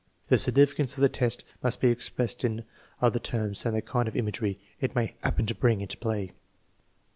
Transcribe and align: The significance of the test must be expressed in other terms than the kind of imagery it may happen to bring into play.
The 0.29 0.39
significance 0.39 0.97
of 0.97 1.01
the 1.03 1.09
test 1.09 1.45
must 1.61 1.79
be 1.79 1.89
expressed 1.89 2.43
in 2.43 2.63
other 3.03 3.19
terms 3.19 3.61
than 3.61 3.75
the 3.75 3.83
kind 3.83 4.07
of 4.07 4.15
imagery 4.15 4.59
it 4.79 4.95
may 4.95 5.13
happen 5.21 5.45
to 5.45 5.53
bring 5.53 5.79
into 5.79 5.95
play. 5.97 6.31